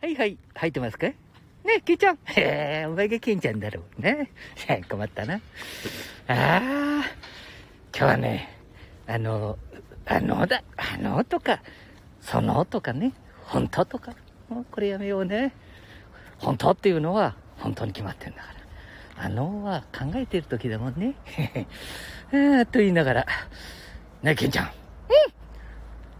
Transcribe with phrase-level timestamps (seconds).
[0.00, 1.08] はいはい、入ってますか？
[1.08, 1.16] ね
[1.78, 2.18] え、ケンちゃん。
[2.26, 4.30] へえ、お前がケンちゃんだろうね。
[4.88, 5.34] 困ったな。
[5.34, 5.40] あ
[6.28, 7.02] あ、今
[7.92, 8.56] 日はね、
[9.08, 9.58] あの、
[10.06, 11.60] あのだ、あのとか、
[12.20, 13.12] そのとかね、
[13.44, 14.14] 本当とか、
[14.48, 15.52] もうこれやめようね。
[16.38, 18.48] 本当っていうのは本当に決まってんだか
[19.16, 19.24] ら。
[19.24, 21.14] あのは考えてる時だもんね。
[22.66, 23.26] と言いながら、
[24.22, 24.66] ねえ、ケンちゃん。
[24.66, 24.72] うん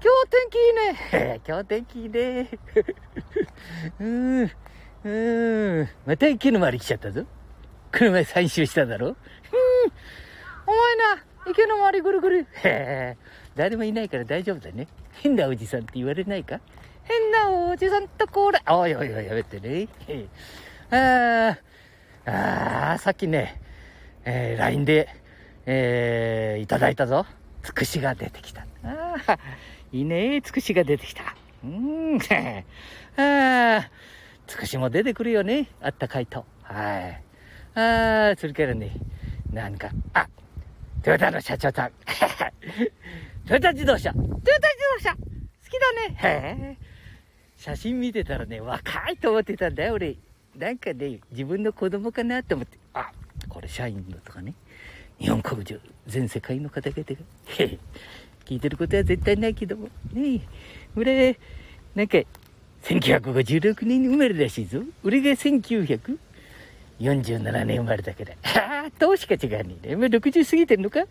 [0.08, 1.40] 今日天気いいね。
[1.46, 2.48] 今日天気いいね。
[4.00, 4.42] うーん。
[4.44, 5.88] うーん。
[6.06, 7.26] また池の周り来ちゃったぞ。
[7.92, 9.08] この前採集しただろ。
[9.08, 9.14] うん。
[10.66, 12.38] お前な、池の周りぐるぐる。
[12.40, 13.16] へえ。
[13.54, 14.88] 誰もいないから大丈夫だね。
[15.12, 16.60] 変なおじさんって言われないか？
[17.04, 18.62] 変なおじさんとこれ。
[18.66, 19.88] おいおいおい、やめてね。
[20.90, 21.58] あ
[22.24, 23.60] あ、ああ、さっきね、
[24.24, 25.08] えー、LINE で、
[25.66, 27.26] えー、いただいたぞ。
[27.62, 28.62] つくしが出てきた。
[28.84, 29.38] ああ、
[29.92, 31.34] いいねつくしが出てきた。
[31.64, 32.18] うーん。
[33.16, 33.90] ああ、
[34.46, 35.68] つくしも出てくるよね。
[35.80, 36.44] あったかいと。
[36.62, 37.22] はい。
[37.78, 38.92] ああ、それからね、
[39.52, 40.28] なんか、あ、
[41.02, 41.92] トヨタの社長さん。
[43.46, 44.12] トヨタ自動車。
[44.12, 44.50] トヨタ自
[44.94, 45.22] 動車好
[45.70, 46.16] きだね。
[46.16, 46.76] へえ。
[47.56, 50.16] 写真見てたらね、若いと思ってたんだよ、俺。
[50.56, 52.78] なんかね、自分の子供かなと思って。
[52.94, 53.10] あ、
[53.48, 54.54] これ社員のとかね。
[55.18, 57.16] 日本国中、全世界の方々が。
[57.58, 57.78] へへ
[58.48, 59.88] 聞いてることは絶対ないけども。
[60.14, 60.40] ねえ。
[60.96, 61.38] 俺、
[61.94, 62.16] なんか、
[62.82, 64.80] 1956年に生まれらしいぞ。
[65.04, 65.92] 俺が1947
[67.66, 68.32] 年生まれだから。
[68.62, 69.94] ああ、年しか違うねえ。
[69.94, 71.00] お前60過ぎてんのか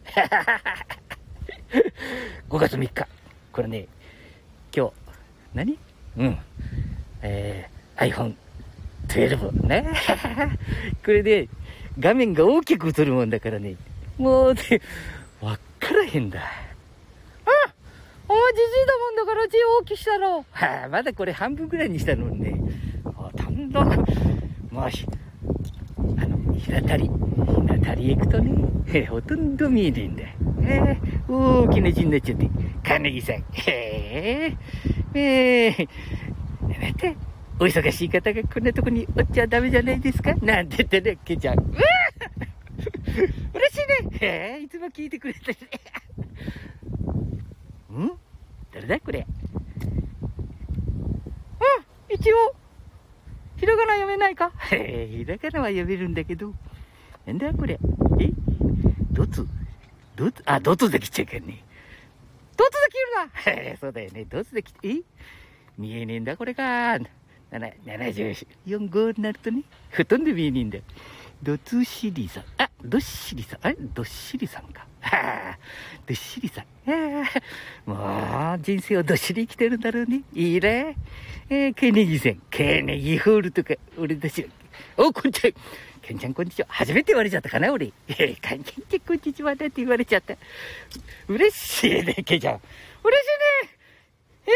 [2.50, 3.08] ?5 月3日。
[3.52, 3.88] これね、
[4.76, 4.94] 今日、
[5.54, 5.78] 何？
[6.18, 6.40] うん。
[7.22, 8.34] えー、
[9.08, 9.94] iPhone12 ね。
[11.06, 11.50] これで、
[12.00, 13.76] 画面が大きく映るもんだからね。
[14.18, 14.82] もうね、
[15.40, 16.67] わっからへんだ。
[18.30, 20.46] お前じじいだもんだから字大きしたろ。
[20.52, 22.62] はあ、まだこれ半分ぐらいにしたのにね。
[23.06, 24.06] あだんだん、
[24.72, 27.10] まあ、あの、日当たり、日
[27.68, 30.24] 当たりへ行くとね、ほとんど見えねえんだ。
[30.24, 30.28] へ
[30.62, 30.98] え
[31.30, 32.50] 大きな字になっちゃって。
[32.84, 33.36] 金木さん。
[33.36, 34.58] へえ、
[35.14, 35.88] ええ
[36.82, 37.16] なんて、
[37.60, 40.36] お忙しい方がこんなとこにおっちゃダメじゃないですか？
[40.36, 41.60] なんて言ってね、ケちゃん。
[41.60, 41.66] うわ
[43.54, 44.18] 嬉しいね。
[44.20, 45.58] へえ、いつも聞いてくれてね。
[48.78, 49.26] ん誰だこれ。
[52.10, 52.56] うん、一応、
[53.58, 54.52] ひらがな読めないか？
[54.72, 56.54] へえ、ひらがなは読めるんだけど。
[57.26, 57.80] なんだこれ。
[58.20, 58.30] え？
[59.12, 59.48] ドツ
[60.16, 61.64] ドツあ、ドツできちゃうからね。
[62.56, 64.26] ドツできるなへえ、そうだよね。
[64.26, 65.02] ドツできて、え？
[65.78, 67.00] 見えねえんだ、これが。
[67.00, 69.64] な74号になるとね、
[69.96, 70.84] ほとんど見えねえんだよ。
[71.44, 72.44] どつしりさん。
[72.58, 73.60] あ、どっしりさん。
[73.62, 73.76] あれ？
[73.80, 74.88] どっしりさんか。
[75.02, 75.60] はあ、
[76.06, 76.66] どっしりさん。
[77.86, 80.24] もう、人生をどっしり生きてるんだろうね。
[80.34, 80.96] いいね。
[81.50, 82.42] えー、ケネギ線。
[82.50, 84.50] ケネギホールとか、俺だし。
[84.98, 85.54] お、こんにちは。
[86.02, 86.68] ケンちゃんこんにちは。
[86.70, 87.94] 初めて言われちゃったかな、俺。
[88.08, 90.36] えー、ケンちゃんこんにちはだって言われちゃった。
[91.28, 92.56] 嬉しいね、ケンちゃん。
[92.56, 93.26] 嬉し
[93.66, 93.78] いね。
[94.48, 94.52] え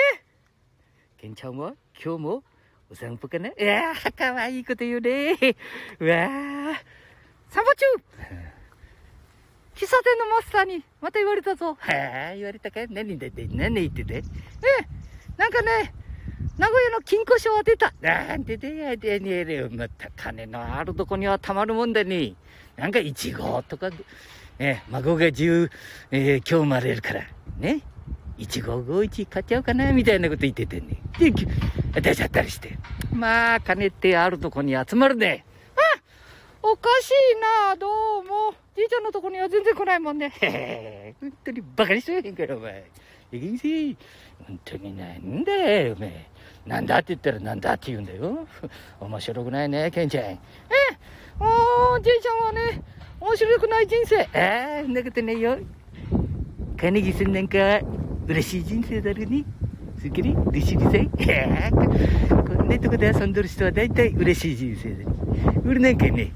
[1.20, 1.74] ー、ケンちゃんは？
[2.04, 2.44] 今日も？
[2.92, 3.48] お散歩かな？
[3.48, 5.32] いやー、かわいいこと言うね。
[6.00, 6.76] うわー、
[7.50, 7.86] 散歩中
[9.76, 11.78] 喫茶店のマスターにまた言われたぞ。
[11.80, 14.16] はあ、言われたか何だって、何言ってて？
[14.18, 14.22] え
[15.38, 15.94] なんかね、
[16.58, 17.94] 名古屋の金庫賞は出た。
[18.02, 19.70] なんで出やでねえれよ。
[19.72, 22.34] また金のあるとこにはたまるもんだね。
[22.76, 23.90] なんか1号とか、
[24.60, 25.72] ね、孫が10、
[26.12, 27.24] えー、今日生まれるから。
[27.58, 27.82] ね。
[28.46, 30.98] 1551買っちゃおうかなみたいなこと言っててね。
[31.20, 31.32] で、
[32.02, 32.78] 出ちゃったりして。
[33.14, 35.46] まあ、金ってあるとこに集まるね。
[35.76, 35.80] あ
[36.64, 37.88] おかしいなど
[38.20, 38.54] うも。
[38.76, 40.32] じいちゃんのとこには全然来ないもんね。
[40.42, 42.86] へへ本当にバカにしとへんから、お前。
[43.32, 43.96] いきんせ
[44.48, 46.28] 本当になんだよ、お前。
[46.66, 48.48] なんだって言ったらなんだって言うんだよ。
[49.00, 50.26] 面白くないね、ケンちゃん。
[50.26, 50.40] え
[51.40, 52.82] もう、じいちゃんはね、
[53.20, 54.22] 面白くない人生。
[54.22, 55.58] ああ、そんなことないよ。
[56.78, 57.58] 金木さんなんか、
[58.32, 59.44] 嬉しい人生だろうね。
[60.00, 60.34] すっきり？
[60.48, 61.10] 嬉しいさい。
[62.30, 65.06] こんなとこで遊んどる人は大体嬉しい人生だね。
[65.66, 66.32] 俺なんかね、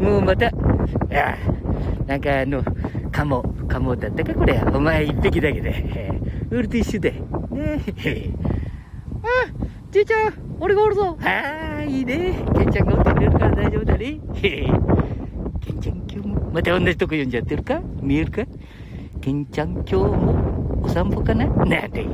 [0.00, 1.36] もうまた、ああ、
[2.06, 2.62] なんかあの、
[3.12, 4.60] カモ、カモだったかこれ。
[4.74, 6.12] お前一匹だけで。
[6.50, 7.12] 俺と一緒で。
[7.12, 8.30] ねえ。
[9.22, 9.26] あ、
[9.92, 11.16] じいちゃん、俺がおるぞ。
[11.22, 12.34] ああ、いいね。
[12.56, 14.18] ケンちゃんがおってくれるから大丈夫だね。
[14.34, 14.66] ケ
[15.72, 17.80] ンちゃん今日も、また同じとこ読んじゃってるか？
[18.02, 18.42] 見えるか？
[19.20, 20.51] ケンちゃん今日も
[20.82, 21.46] お散歩かな？
[21.46, 22.06] なんて、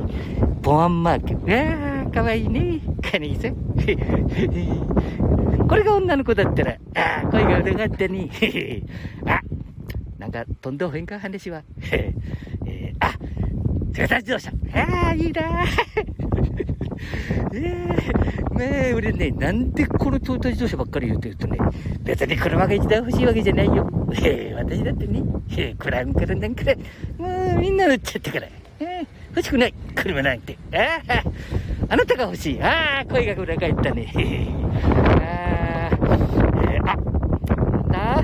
[0.61, 1.51] ボアンマーク。
[1.51, 2.79] ああ、かわいいね。
[3.01, 3.55] 金井さん。
[5.67, 8.29] これが女の子だったら、ああ、声が裏がったね。
[9.25, 9.41] あ、
[10.17, 11.63] なんか飛んでおへんか話は。
[11.91, 13.13] えー、あ、
[13.93, 14.51] トヨタ自動車。
[14.73, 15.65] ああ、いいな
[17.53, 21.57] えー、えー、俺ね、なんでこのトヨタ自動車ばっかり言うと言うとね、
[22.03, 23.87] 別に車が一台欲しいわけじゃないよ。
[24.23, 26.75] えー、私だってね、えー、クラウンからなんから、
[27.17, 28.47] もうみんな乗っちゃったから。
[29.29, 30.57] 欲しくない、車なんて。
[30.73, 31.23] ああ、
[31.93, 32.61] あなたが欲しい。
[32.61, 34.07] ああ、声が裏返ったね。
[34.13, 38.23] あー、えー、あ、なん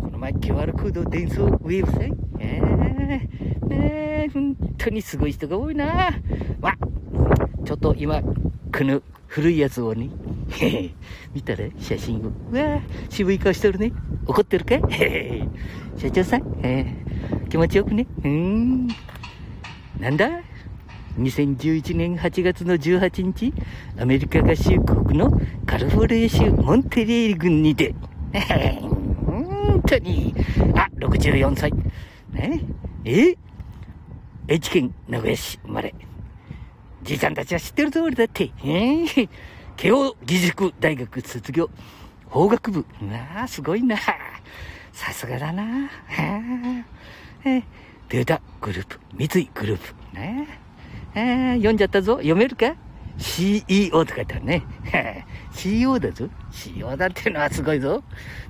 [0.00, 6.10] この前 QR コード伝送ウェブサイトえー、ねえ、本当にすごい人が多いな。
[6.60, 6.74] ま
[7.64, 8.30] ちょっと今、こ
[8.84, 10.08] の古いやつをね、
[11.34, 12.32] 見たら写真を。
[12.52, 13.92] うわ渋い顔してるね。
[14.26, 14.74] 怒ってるか？
[14.74, 15.42] へへ
[15.96, 18.06] 社長さん、えー、気持ちよくね。
[18.18, 18.88] うーん。
[20.02, 20.28] なんだ
[21.16, 23.54] ？2011年8月の18日、
[24.00, 25.30] アメリカ合衆国の
[25.64, 27.94] カリフォルニア州モンテレール郡にて、
[29.24, 30.34] 本当に、
[30.74, 31.72] あ、64歳。
[32.32, 32.62] ね？
[33.04, 33.36] え？
[34.50, 35.94] 愛知県名古屋市生まれ。
[37.04, 38.50] じいちゃんたちは知ってる通りだって。
[38.64, 39.28] えー、
[39.76, 41.70] 慶応義塾大学卒業。
[42.26, 42.84] 法学部。
[43.00, 43.96] なあ、すごいな。
[44.92, 45.88] さすがだな。
[47.44, 47.62] えー、
[48.12, 49.94] トヨタグループ、三井グループ。
[50.14, 50.46] ね
[51.14, 52.16] えー、読んじゃったぞ。
[52.16, 52.76] 読めるか
[53.16, 54.64] ?CEO と書いてあるね。
[55.54, 56.28] CEO だぞ。
[56.50, 58.04] CEO だっていうのはすごいぞ。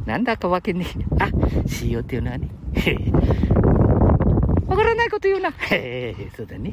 [0.04, 1.04] なんだかわけねえ。
[1.20, 1.30] あ、
[1.68, 2.48] CEO っていうのはね。
[4.66, 5.52] わからないこと言うな。
[5.52, 6.72] へえ、そうだね。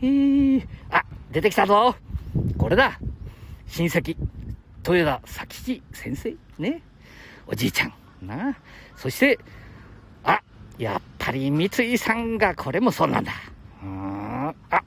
[0.00, 1.94] えー、あ、出てきたぞ。
[2.56, 2.98] これだ。
[3.66, 4.16] 親戚、
[4.88, 6.34] 豊田佐吉先生。
[6.58, 6.80] ね。
[7.46, 7.92] おじいちゃん。
[8.26, 8.56] な。
[8.96, 9.38] そして、
[10.80, 13.32] やっぱり三井さんがこれもそうなんだ。
[13.82, 14.48] うん。
[14.70, 14.82] あ、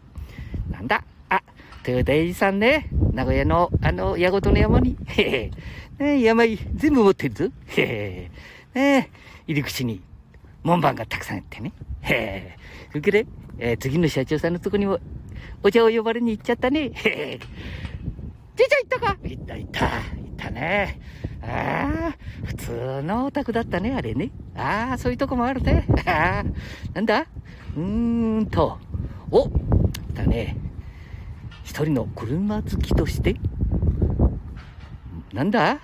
[0.72, 1.04] なんだ？
[1.30, 1.44] あ、
[1.88, 2.90] 豊田英二さんね。
[3.14, 4.98] 名古屋の、あの、矢事の山に。
[5.06, 5.52] へ
[6.00, 6.06] へ。
[6.16, 7.46] ね山全部持ってるぞ。
[7.78, 8.32] へ
[8.74, 8.80] へ。
[8.80, 9.10] ね
[9.46, 10.02] 入り口に
[10.64, 11.72] 門番がたくさんあってね。
[12.02, 12.58] へ
[12.94, 13.00] え。
[13.00, 13.28] それ、
[13.60, 15.00] えー、次の社長さんのとこにも、
[15.62, 16.90] お茶を呼ばれに行っちゃったね。
[16.92, 17.40] へえ。
[18.56, 19.18] じいちゃん行ったか？
[19.24, 19.86] 行った行った。
[19.86, 20.02] 行っ
[20.38, 21.00] たね。
[21.46, 24.32] ああ、普通のお宅だったね、あれね。
[24.56, 25.86] ああ、そういうとこもあるね。
[26.08, 26.46] ああ、
[26.94, 27.28] なんだ？
[27.76, 28.80] うーんと、
[29.30, 29.50] お
[30.14, 30.56] だね。
[31.64, 33.36] 一人の車好きとして、
[35.34, 35.80] なんだ？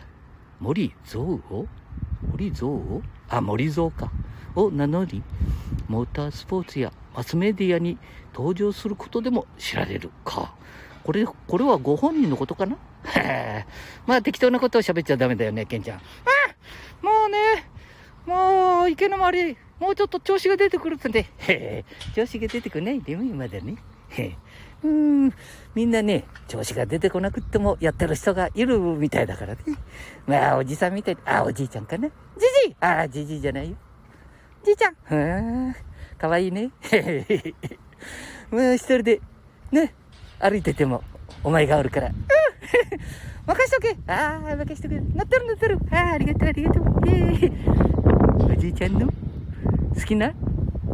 [0.59, 1.67] 森蔵を
[2.31, 4.11] 森蔵をあ、森蔵か。
[4.55, 5.21] を名乗り、
[5.87, 7.97] モータースポーツやマスメディアに
[8.33, 10.55] 登場することでも知られるか。
[11.03, 12.77] これ、これはご本人のことかな？
[14.05, 15.97] まあ適当なことを喋っちゃダメだよね、ケンちゃん。
[15.97, 16.01] あ
[17.01, 17.65] もうね、
[18.25, 21.85] もう池の周り、もうちょっと調子が出てくるってんで、へ
[22.15, 23.75] 調子が出てこないでも今だね。
[24.09, 24.35] へ
[24.81, 25.33] うん、
[25.75, 29.61] みんなね、調子が出てこなくってもやってる人がいるみたいだからね。
[30.25, 32.07] まあ、おじさんみたいに、あ、おじいちゃんかな。
[32.07, 32.13] じ
[32.65, 33.75] じいあ、じじいじゃないよ。
[34.63, 34.93] じいちゃん。
[34.93, 35.73] は
[36.17, 36.71] あ、かわいいね。
[36.91, 37.53] へへへ
[38.51, 39.21] もう一人で、
[39.71, 39.93] ね、
[40.39, 41.03] 歩いてても、
[41.43, 42.07] お前がおるから。
[42.07, 42.38] うん
[43.45, 44.95] 任しとけああ、任しとけ。
[44.95, 45.79] 乗ってる乗ってる。
[45.91, 46.83] ああ、ありがとうありがとう。
[47.07, 50.33] えー、おじいちゃんの好きな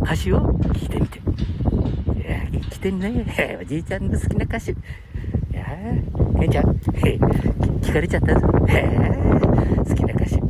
[0.02, 0.40] 歌手を
[0.74, 1.20] 聞いてみて。
[1.20, 3.26] いや、来てんね。
[3.62, 4.72] おじいちゃんの好きな歌手。
[4.72, 4.76] い
[5.54, 6.66] やー、ケンちゃん、
[7.82, 8.48] 聞かれちゃったぞ。
[8.48, 8.66] 好
[9.96, 10.42] きな歌手。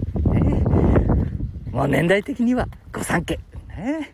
[1.71, 3.39] もう年代的には御三家。
[3.77, 4.13] ね。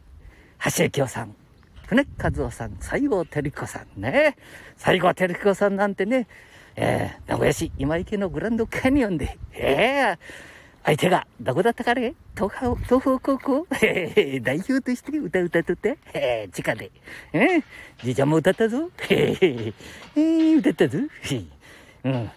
[0.63, 1.35] 橋幸夫さん。
[1.87, 4.37] 船和夫さん、西郷照子さんね。
[4.77, 6.27] 西郷照子さんなんてね、
[6.75, 10.17] えー、名古屋市今池のグランドカニオンで、えー、
[10.83, 12.15] 相手がどこだったかね？
[12.35, 16.91] 東方、東方高校、えー、代表として歌歌っとって、えー、地下で。
[17.33, 17.63] えー、
[18.03, 18.89] じいちゃんも歌ったぞ。
[19.09, 19.73] えー、
[20.15, 20.97] え、歌ったぞ。
[22.03, 22.31] うん。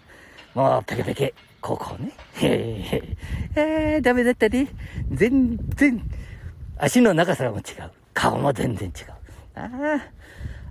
[0.55, 2.13] もう、ペケペケ、高校ね。
[2.43, 4.69] えー、えー、ダメだったね。
[5.11, 6.03] 全然、
[6.77, 7.91] 足の長さも違う。
[8.13, 9.13] 顔も全然違う。
[9.55, 10.24] ああ。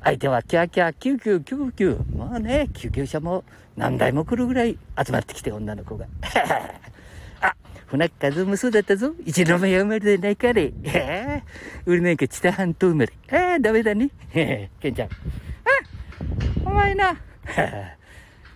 [0.03, 2.17] 相手はキャーキャー、キューキュー、キューキュー。
[2.17, 3.45] もうね、救急車も
[3.77, 6.07] 何台も来るぐらい集まってきて、女の子が。
[7.39, 7.55] あ、
[7.87, 9.13] 船数もそうだったぞ。
[9.25, 10.73] 一の目生まれでないかれ。
[10.83, 13.13] えー、俺なんか知多半島生まれ。
[13.29, 14.09] えー、ダメだね。
[14.31, 15.07] へ ケンちゃん。
[15.07, 15.11] あ、
[16.65, 17.15] お前な。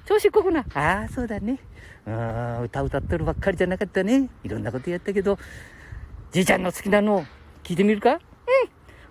[0.06, 0.66] 調子こくな。
[0.74, 1.60] ああ、そうだね。
[2.06, 4.30] うん、歌歌ってるばっかりじゃなかったね。
[4.44, 5.40] いろんなことやったけど、
[6.32, 7.26] じいちゃんの好きなの
[7.64, 8.14] 聞いてみるか？
[8.14, 8.20] うん。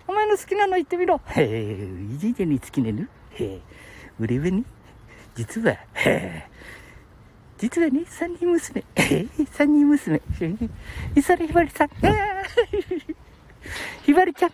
[0.09, 1.21] お前の好きなの言ってみろ。
[1.27, 3.03] へえ、いじいちゃんに好きなの？
[3.03, 3.07] へ
[3.41, 3.61] え、
[4.21, 4.63] 俺はね、
[5.35, 6.49] 実は、へえ、
[7.59, 8.85] 実はね、三人娘。
[8.95, 10.21] へえ三人娘。
[11.15, 11.89] 伊沢ひばりさん。
[14.05, 14.51] ひばりちゃん。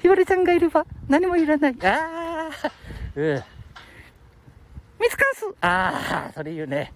[0.00, 1.76] ひばりちゃんがいれば何もいらない。
[1.82, 2.70] ああ、
[3.16, 3.34] うん。
[5.00, 5.46] ミツカンス。
[5.60, 6.92] ああ、それ言うね。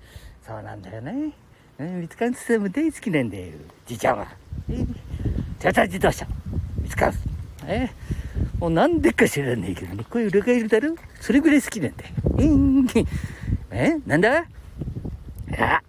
[0.47, 1.33] そうなんだよね。
[1.79, 3.53] うん、ミツカンスさんも大好きなんだよ。
[3.87, 4.29] じいちゃんは。
[4.71, 4.87] えー、
[5.59, 6.25] トヨタ自動車。
[6.81, 7.32] ミツカンス。
[7.66, 7.90] え
[8.59, 12.11] もうなんでか知らねえけどね、こういう裏がいるだろそれぐらい好きなんだよ。
[12.38, 13.07] えー、
[13.71, 14.40] えなんだ？
[14.40, 14.45] い
[15.52, 15.83] や、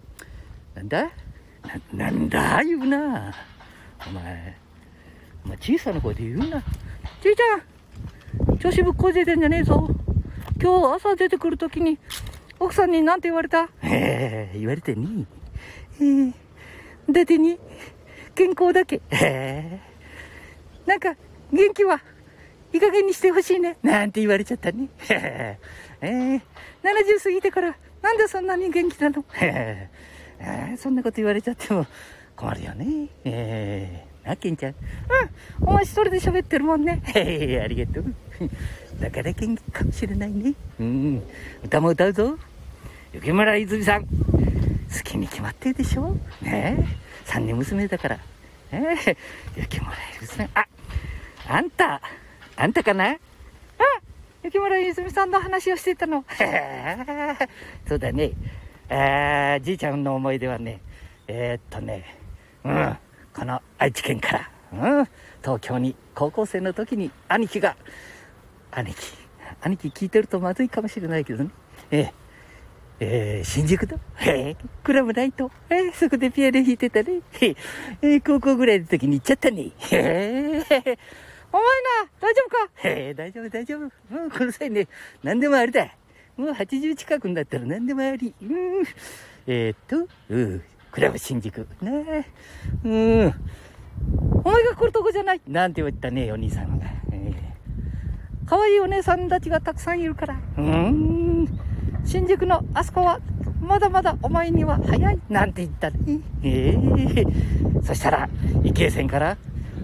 [0.74, 1.02] なんだ？
[1.02, 1.10] な、
[1.92, 2.62] なんだ？
[2.62, 3.32] 言うな。
[4.06, 4.56] お前、
[5.44, 6.62] お前小さな声で言うな。
[7.22, 9.88] じいちゃん、調子ぶっこいてんじゃねえぞ。
[10.60, 11.98] 今日朝出てくるときに、
[12.60, 13.68] 奥さんに何て言われた？
[13.82, 15.26] ええ言われてに。
[16.00, 16.32] ええー、
[17.08, 17.58] 出てに、
[18.34, 19.00] 健康だけ。
[19.10, 21.14] えー、なんか、
[21.54, 22.00] 元気は
[22.72, 23.76] いい加減にしてほしいね。
[23.82, 24.88] なんて言われちゃったね。
[25.08, 26.40] えー、
[26.82, 29.24] 70過ぎてから、なんでそんなに元気なの？
[29.40, 31.86] えー、そんなこと言われちゃっても
[32.36, 33.08] 困るよね。
[33.24, 34.74] えー、な、ケンちゃん。
[35.60, 37.00] うん、お前一人で喋ってるもんね。
[37.14, 38.04] へえ、ありがとう。
[39.00, 40.54] だから元気かもしれないね。
[40.80, 41.22] うん、
[41.62, 42.38] 歌も歌うぞ。
[43.12, 44.02] 雪村泉さん。
[44.04, 44.08] 好
[45.04, 46.16] きに決まってるでしょ？
[46.42, 46.84] ねえ。
[47.24, 48.16] 三人娘だから。
[48.16, 49.16] ねえ。
[49.56, 50.50] 雪村泉さん。
[50.54, 50.66] あ、
[51.48, 52.00] あんた、
[52.56, 53.10] あんたかな？
[53.10, 53.18] あ
[54.42, 56.24] 雪村泉さんの話をしてたの。
[57.86, 58.32] そうだね。
[58.88, 60.80] えー、じいちゃんの思い出はね、
[61.26, 62.16] えー、っとね、
[62.64, 62.96] うん、
[63.34, 65.08] この愛知県から、うん、
[65.42, 67.76] 東京に高校生の時に兄貴が、
[68.70, 69.12] 兄貴、
[69.62, 71.50] 兄貴聞いてるとまずいかもしれないけどね、
[71.90, 72.12] えー、
[73.00, 80.98] えー、新宿の、えー、クラブナイト、えー、そこでピアノ弾いてたね、えー、高校ぐらいの時に行っちゃったね、えー
[81.54, 81.64] お前
[82.02, 82.88] な、大丈夫か？
[82.88, 83.80] へえ、大丈夫、大丈夫。
[84.10, 84.88] うん、この際ね、
[85.22, 85.94] 何でもありだ。
[86.36, 88.34] もう80近くになったら何でもあり。
[88.42, 88.84] うん。
[89.46, 91.64] えー、っと、うん、クラブ新宿。
[91.80, 92.26] ね
[92.82, 93.34] うん。
[94.44, 95.40] お前が来るとこじゃない。
[95.46, 96.86] なんて言ったね、お兄さんが。
[97.12, 100.36] えー、可愛いお姉さんたちがたくさんいるから。
[100.58, 101.46] うん。
[102.04, 103.20] 新宿のあそこは、
[103.60, 105.20] まだまだお前には早い。
[105.28, 106.18] なんて言ったね。
[106.42, 108.28] ええー、そしたら、
[108.64, 109.36] 池江線から、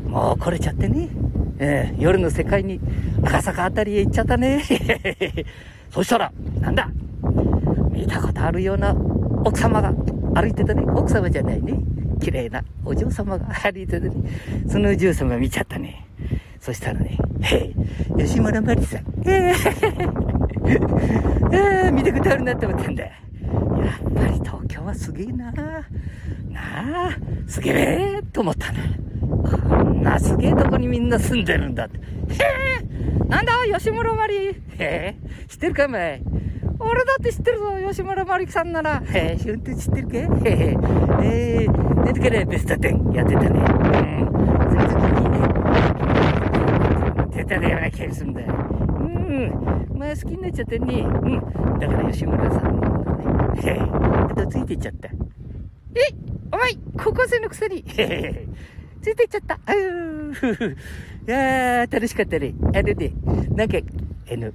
[0.07, 1.09] もう来れちゃってね。
[1.59, 2.81] えー、夜の世界に
[3.23, 4.63] 赤坂あたりへ行っちゃったね。
[5.91, 6.91] そしたら、なんだ？
[7.91, 8.95] 見たことあるような
[9.45, 9.93] 奥様が
[10.35, 10.83] 歩いてたね。
[10.87, 11.75] 奥様じゃないね。
[12.21, 14.13] 綺麗なお嬢様が歩いてたね。
[14.69, 16.07] そのお嬢様見ちゃったね。
[16.61, 17.73] そしたらね、へ、
[18.19, 19.01] 吉村まりさん。
[19.25, 19.55] えー、
[21.53, 23.05] えー、見たことあるなって思ったんだ。
[23.05, 23.13] やっ
[24.13, 25.51] ぱり東京はすげえな。
[25.53, 25.61] な
[27.09, 27.17] あ、
[27.47, 28.79] すげえと思ったな。
[30.03, 31.99] なすげえとこにみんな住んでるんだって。
[31.99, 32.03] へ
[32.81, 34.35] えなんだ吉村まり。
[34.37, 35.17] へえ
[35.49, 36.23] 知ってるかお前。
[36.83, 39.03] 俺だって知ってるぞ、吉村まりさんなら。
[39.05, 40.77] へえ、知ってるかへえ、
[41.23, 43.49] えー、出てからベスト10やってたね。
[43.49, 44.31] うん。
[44.71, 45.39] その時にね、
[47.37, 48.55] 出たような気がするんだよ。
[48.55, 49.99] うん。
[49.99, 51.01] まあ好きになっちゃってね。
[51.01, 51.79] うん。
[51.79, 53.61] だから吉村さんのね。
[53.63, 55.09] へえ、あとついていっちゃった。
[55.09, 55.13] え
[56.51, 57.85] お前、高校生のくせに。
[57.87, 58.49] へへへ
[59.03, 59.55] ついてっちゃった。
[59.55, 60.73] うー。
[61.27, 62.55] いやー、楽しかったね。
[62.75, 63.13] あのね、
[63.55, 64.47] なんか、あの、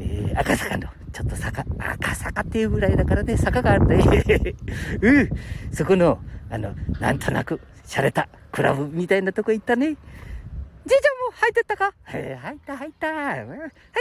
[0.00, 3.98] えー、赤坂の、ちょっと坂、赤坂っていうぐらいだからね、坂があるね。
[5.02, 5.30] うん。
[5.72, 9.96] そこの、あの、なんとなく、洒落たクラブみたいなとこ行ったね。
[10.86, 11.92] じいちゃんも入ってったか？
[12.14, 13.06] えー、入った入った。
[13.08, 13.46] 入っ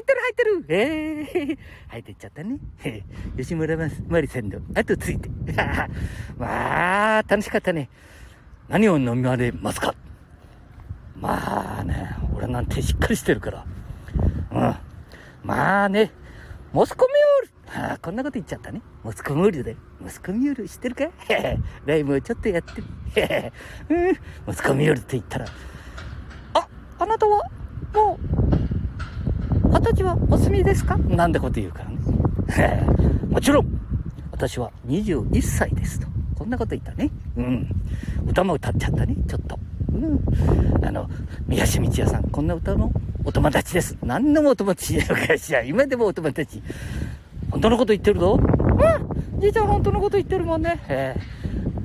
[0.06, 0.66] てる入ってる。
[0.70, 1.58] えー、
[1.90, 2.58] 入ってっちゃったね。
[2.86, 3.76] えー、吉村
[4.08, 5.30] まりさんの後ついて。
[6.38, 7.90] まあ、楽しかったね。
[8.70, 9.94] 何を飲みまれますか？
[11.16, 13.66] まあね、俺なんてしっかりしてるから。
[14.52, 14.76] うん。
[15.44, 16.12] まあね、
[16.74, 17.88] モスコミュール。
[17.90, 18.82] ああ、こんなこと言っちゃったね。
[19.04, 19.76] モスコミュールで。
[20.02, 21.06] モスコミュール知ってるか？
[21.86, 23.52] ライブをちょっとやってる。
[23.90, 24.18] うん。
[24.46, 25.46] モスコミュールって言ったら、
[26.54, 26.68] あ、
[27.00, 27.42] あなたは、
[27.94, 30.98] もう、二十歳はお済みですか？
[30.98, 32.86] なんてこと言うからね。
[33.30, 33.68] もちろん、
[34.32, 36.08] 私は21歳ですと。
[36.38, 37.10] こんなこと言ったね。
[37.36, 37.68] うん。
[38.28, 39.58] 歌も歌っちゃったね、ちょっと。
[39.92, 40.86] うん。
[40.86, 41.10] あの、
[41.48, 42.92] 宮下道也さん、こんな歌の
[43.26, 43.98] お友達です。
[44.04, 46.62] 何でもお友達だかしら、今でもお友達。
[47.50, 48.40] 本当のこと言ってるぞ。
[48.40, 50.80] うんじいちゃん本当のこと言ってるもんね。
[50.90, 51.16] え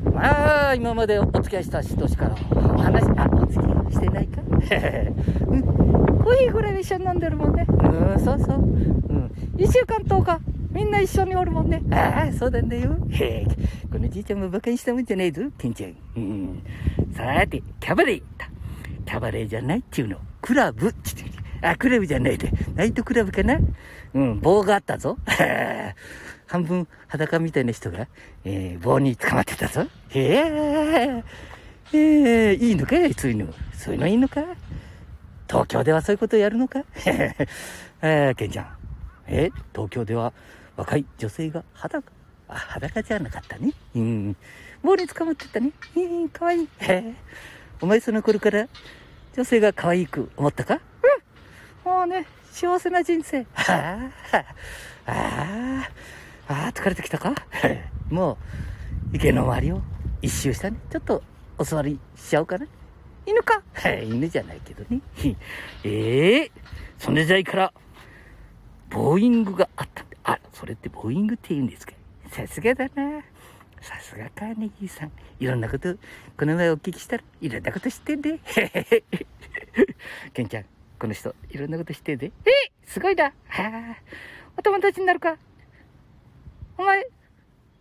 [0.04, 4.40] えー、まあ、今までお付き合いした人しかお話、あ、お付き合いしてないか？
[5.48, 5.62] うん。
[5.62, 7.66] コーヒーぐらい一緒に飲んでるもんね。
[7.68, 8.56] うん、そうそう。
[8.58, 9.30] うん。
[9.58, 10.40] 一週間10日。
[10.72, 11.82] みんな一緒におるもんね。
[11.90, 12.96] ああ、そうだよ。
[13.10, 13.46] へえ、
[13.92, 15.96] このじいちゃんも馬鹿にしたもんじゃねえぞ、ケンちゃん。
[16.16, 16.62] うん。
[17.14, 18.22] さて、キャバレー。
[19.04, 20.16] キャバレーじゃないっちゅうの。
[20.40, 21.24] クラブっつって。
[21.60, 22.50] あ、クラブじゃないで。
[22.74, 23.58] ナイトクラブかな
[24.14, 25.18] うん、棒があったぞ。
[26.48, 28.08] 半分裸みたいな人が、
[28.46, 29.82] えー、棒に捕まってたぞ。
[30.08, 31.24] へえ、
[31.92, 33.12] えー、いいのかい？
[33.12, 33.52] そういうの。
[33.74, 34.42] そういうのいいのか？
[35.48, 36.82] 東京ではそういうことやるのか？
[38.00, 38.66] えー、ケンちゃん。
[39.26, 40.32] え東京では
[40.76, 42.10] 若い女性が裸、
[42.52, 43.72] あ、裸じゃなかったね。
[43.94, 44.36] うん。
[44.82, 45.72] 棒に捕まってたね。
[45.96, 46.68] うん、かわいい。
[46.80, 47.14] へ
[47.80, 48.68] お前その頃から
[49.34, 50.80] 女性が可愛く思ったか？
[51.84, 51.92] うん。
[51.92, 53.46] もうね、幸せな人生。
[53.54, 54.36] ああ、
[55.06, 55.14] あ
[56.48, 57.34] あ、ああ、疲れてきたか？
[58.10, 58.38] も
[59.12, 59.82] う、池の周りを
[60.20, 60.76] 一周したね。
[60.90, 61.22] ちょっと
[61.58, 62.66] お座りしちゃおうかな。
[63.24, 63.62] 犬か？
[64.04, 65.00] 犬じゃないけどね。
[65.84, 66.50] ええー、
[66.98, 67.72] それじゃいから、
[68.90, 71.94] ボーイングがあったあ、それってボーイングって言うんですか？
[72.32, 73.20] さすがだな。
[73.82, 75.12] さすがカーネギーさん。
[75.38, 75.96] いろんなこと、
[76.38, 78.38] この前お聞きしたら、いろんなこと知ってんで。
[80.32, 80.64] ケンちゃん、
[80.98, 82.32] この人、いろんなこと知ってんで。
[82.46, 82.50] え
[82.86, 83.24] すごいな。
[83.24, 83.96] はあ。
[84.56, 85.36] お友達になるか。
[86.78, 87.06] お前、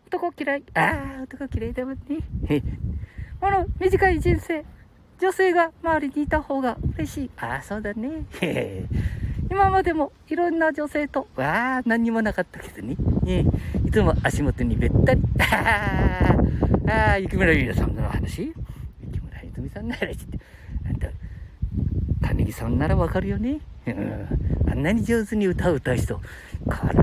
[0.07, 0.63] 男嫌い？
[0.73, 2.17] ああ、男嫌いだもんね。
[3.39, 4.65] この短い人生、
[5.21, 7.31] 女性が周りにいた方が嬉しい。
[7.37, 8.25] ああ、そうだね。
[9.51, 12.95] 今までもいろんな女性と、わあ、何にもなかったけどね。
[13.27, 13.43] え
[13.85, 15.21] いつも足元にべったり。
[16.87, 18.53] ああ、雪村ゆりさんの話
[19.01, 20.39] 雪村泉さんの話って。
[20.87, 21.09] あんた、
[22.29, 23.59] 金木さんならわかるよね。
[24.71, 26.15] あんなに上手に歌を歌う人。
[26.15, 26.21] こ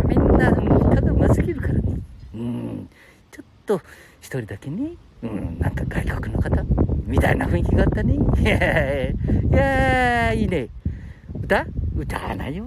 [0.09, 1.83] れみんな歌がうますぎるからね。
[2.35, 2.89] うん。
[3.31, 3.83] ちょっと、
[4.23, 4.93] 一人だけね。
[5.23, 6.65] うん、なんか外国の方
[7.05, 8.15] みたいな雰囲気があったね。
[8.41, 9.15] いやい
[9.53, 10.69] やいいね。
[11.49, 11.65] 歌？
[11.97, 12.65] 歌わないよ。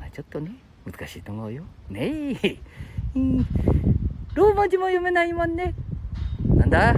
[0.00, 0.52] まあ、ちょっとね、
[0.90, 1.62] 難しいと思うよ。
[1.90, 2.56] ねえ。
[4.32, 5.74] ローマ字も読めないもんね。
[6.42, 6.96] なんだ？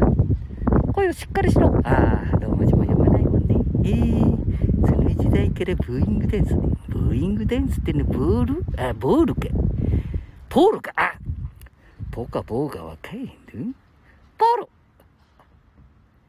[0.94, 1.76] 声をしっかりしろ。
[1.82, 3.56] ああ、ローマ字も読めないもんね。
[3.82, 6.62] ええー、その時代からブーイングダンスね。
[6.88, 8.64] ブーイングダンスってね、ボール？
[8.78, 9.48] あ、ボールか。
[10.48, 10.92] ポールか。
[10.94, 11.14] あ
[12.12, 13.26] ポカボーがわかんん
[14.38, 14.68] ポール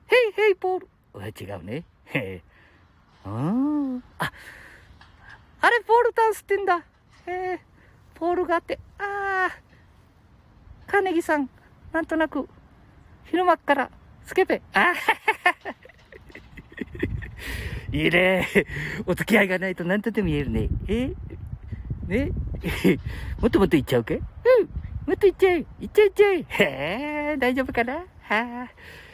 [0.08, 0.88] ヘイヘイポール
[1.40, 1.84] 違うね。
[2.06, 2.42] へえ。
[3.24, 4.26] ああ。
[4.26, 4.32] あ
[5.62, 6.78] あれ、ポールダンスってんだ。
[6.78, 6.84] へ
[7.28, 7.60] え。
[8.14, 9.58] ポールがあって、ああ。
[10.86, 11.50] カーネギさん、
[11.92, 12.48] なんとなく、
[13.26, 13.92] 昼間から
[14.26, 14.62] スケペ。
[14.74, 14.94] ああ。
[17.96, 18.48] いいね。
[19.06, 20.70] お付き合いがないと何とでも言えるね。
[20.88, 21.14] え
[22.08, 22.32] ね
[23.40, 24.22] もっともっと言っちゃうかうん。
[24.22, 25.66] もっと言っちゃえ。
[25.80, 26.38] 言っちゃえ、言っちゃえ。
[26.38, 26.44] へ
[27.34, 27.94] え、大丈夫かな？
[27.94, 28.70] はあ。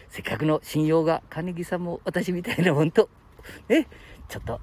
[0.09, 3.09] せっかくの信用が金木さんも私みたいなもんと、
[3.67, 3.87] ね、
[4.27, 4.61] ちょっと、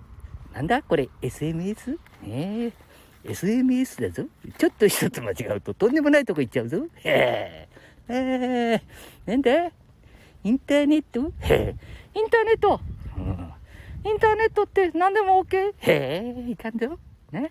[0.53, 0.83] なんだ？
[0.83, 1.99] これ、SMS?
[2.23, 2.73] ねえ、
[3.25, 4.25] SMS だぞ。
[4.59, 6.87] ちょっと一つ間違うととんでもないとこ行っちゃうぞ。
[7.05, 7.69] へ
[8.09, 8.83] え、え、
[9.31, 9.71] なんだ？
[10.43, 11.33] インターネット？
[11.41, 11.77] へえ、
[12.15, 12.81] インターネット、
[13.17, 13.25] うん、
[14.11, 15.75] インターネットって何でも OK?
[15.79, 16.99] へえ、いかんぞ。
[17.31, 17.51] ね。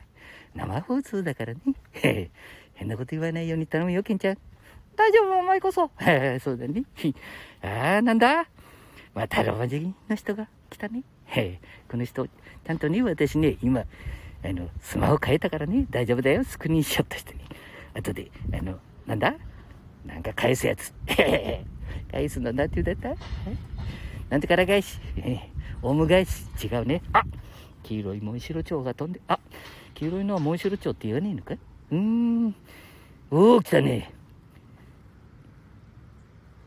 [0.56, 1.60] 生放送だからね。
[1.94, 2.30] へえ、
[2.74, 4.38] 変なこと言わないように頼むよ、ケンちゃん。
[4.96, 5.92] 大丈夫、お前こそ。
[6.00, 6.84] へえ、そうだね。
[7.62, 8.48] ああ、なんだ？
[9.14, 11.04] またロマジの人が来たね。
[11.30, 13.86] へえ、この人、ちゃんとね、私ね、今、あ
[14.48, 16.44] の、スマホ変えたからね、大丈夫だよ。
[16.44, 17.42] スクリーンショットしてね。
[17.94, 19.36] 後で、あの、なんだ？
[20.06, 20.94] なんか返すやつ。
[22.12, 23.22] 返すのなんて言うだった？
[24.30, 25.00] なんてから返し？
[25.82, 26.46] オウム返し？
[26.63, 27.02] 違うね。
[27.13, 27.24] あ
[27.84, 29.39] 黄色いモンシロチョウが飛んで、あ
[29.96, 31.56] 黄色いのはモンシロチョウって言わねえのか？
[31.92, 32.56] うーん。
[33.32, 34.12] おお、来たね。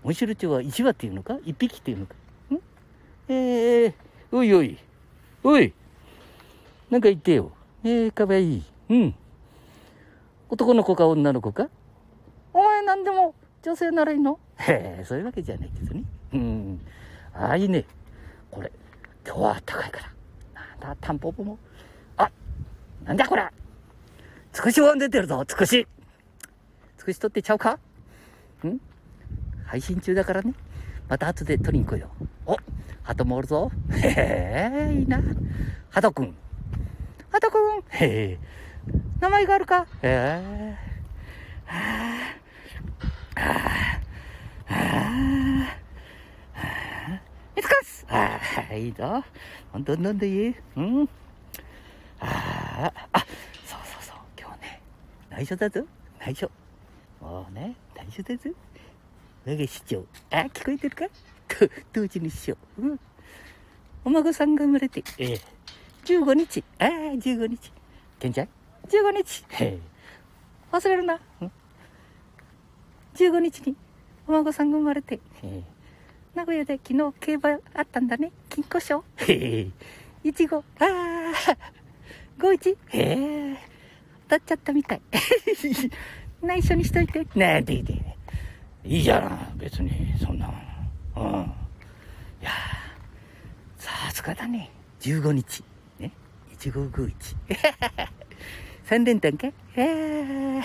[0.02, 2.14] モンシロチョウは1羽っていうのか ?1 匹っていうのか？
[2.54, 2.58] ん？
[3.28, 3.94] えー、
[4.34, 4.78] おいおい。
[5.44, 5.74] おい。
[6.88, 7.52] なんか言ってよ。
[7.84, 8.62] えー、かわいい。
[8.88, 9.14] うん。
[10.48, 11.68] 男の子か女の子か？
[12.54, 14.38] お前何でも女性ならいいの？
[14.56, 16.04] へえ、そういうわけじゃないけどね。
[16.32, 16.80] うん。
[17.34, 17.84] ああ、いいね。
[18.50, 18.72] これ、
[19.26, 20.12] 今日は暖かいから。
[20.80, 21.58] なんだ、タンポポも。
[22.16, 22.30] あ、
[23.04, 23.46] なんだこれ。
[24.52, 25.86] つくしワン出てるぞ、つくし。
[26.96, 27.78] つくし取ってちゃうか？
[28.64, 28.80] ん？
[29.66, 30.54] 配信中だからね。
[31.08, 32.08] また後で取りに来いよ。
[32.46, 32.56] お、
[33.04, 33.70] 鳩もおるぞ。
[33.90, 35.20] へえ、いいな。
[35.90, 36.34] 鳩くん。
[37.30, 37.82] 鳩くん。
[37.90, 38.38] へえ。
[39.20, 39.86] 名前があるか。
[40.02, 40.76] へえ。
[41.66, 41.78] は
[43.36, 43.40] あ。
[43.40, 44.02] はあ。
[46.54, 46.66] は
[47.08, 47.20] あ。
[47.56, 49.24] 見つかすああ、いいぞ。
[49.72, 50.54] どんどんどんどんいい。
[50.76, 51.08] うん。
[52.20, 53.18] ああ、あ、
[53.64, 54.16] そうそうそう。
[54.38, 54.80] 今日ね、
[55.30, 55.84] 内緒だぞ。
[56.20, 56.50] 内緒。
[57.20, 58.50] もうね、内緒だぞ。
[59.44, 60.04] 我が市長。
[60.30, 60.78] あ、聞こえ。
[60.78, 61.06] てるか
[61.92, 62.56] 当時の師匠。
[62.78, 63.00] うん。
[64.04, 65.40] お孫さんが生まれて、えー、
[66.04, 66.64] 15日。
[66.78, 67.72] ああ、15日。
[68.18, 68.48] ケンちゃん
[68.88, 69.44] ?15 日。
[69.60, 71.18] えー、忘れるな。
[71.40, 71.52] うん。
[73.14, 73.76] 15日に
[74.26, 75.62] お孫さんが生まれて、えー、
[76.34, 78.32] 名古屋で昨日競馬あったんだね。
[78.48, 79.04] 金庫賞。
[80.24, 80.58] いちご。
[80.58, 81.32] ああ、
[82.38, 82.76] 51。
[82.88, 82.98] へ
[83.52, 83.56] え。
[84.28, 85.02] 当たっちゃったみたい。
[86.42, 87.26] 内緒にしといて。
[87.36, 87.92] なんて言って。
[88.84, 90.71] いいじゃん、別に、そんな。
[91.16, 91.22] うん。
[92.40, 92.50] いや
[93.78, 94.70] さすがだね。
[95.00, 95.64] 15日。
[95.98, 96.12] ね
[96.58, 97.12] ？1551。
[98.84, 99.48] 三連単か？
[99.76, 100.62] えー、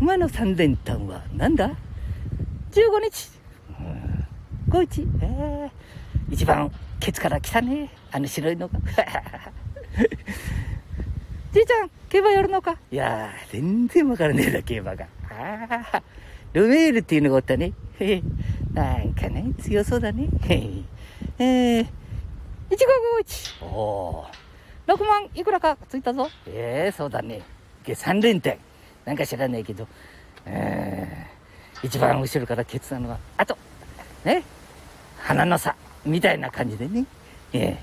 [0.00, 1.70] 馬の三連単はなんだ
[2.70, 3.30] ?15 日。
[3.80, 4.26] うん、
[4.70, 5.08] 51。
[5.22, 6.70] えー、一番
[7.00, 7.90] ケツから来たね。
[8.10, 8.78] あの白いのが。
[11.52, 12.76] じいちゃん、競馬やるのか？
[12.90, 15.06] いやー、全然わからねえだ、競馬が。
[15.30, 16.02] ああ、
[16.54, 17.72] ルメールっていうのがおったね。
[17.98, 18.22] へへ。
[18.72, 20.28] なんかね、強そうだね。
[21.38, 21.86] えー、
[22.70, 23.64] 1551。
[23.66, 24.94] おー。
[24.94, 26.28] 6万いくらかついたぞ。
[26.46, 27.42] ええー、そうだね。
[27.84, 28.58] け3連点。
[29.04, 29.86] なんか知らないけど。
[30.46, 33.56] えー、一番後ろからケツなのは、あと、
[34.24, 34.42] ね、
[35.18, 37.04] 鼻の差、みたいな感じでね。
[37.52, 37.78] え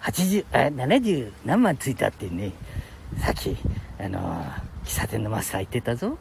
[0.00, 2.52] ー、80、あ、70何万ついたってね、
[3.18, 3.56] さっき、
[3.98, 4.44] あのー、
[4.84, 6.16] 喫茶店のマスター言ってたぞ。